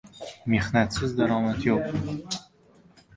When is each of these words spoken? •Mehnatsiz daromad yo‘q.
•Mehnatsiz 0.53 1.11
daromad 1.19 1.67
yo‘q. 1.67 2.01